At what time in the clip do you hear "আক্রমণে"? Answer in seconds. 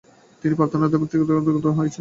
1.23-1.49